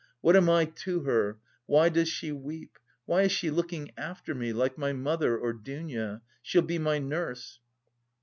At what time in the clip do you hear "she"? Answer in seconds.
2.09-2.31, 3.31-3.51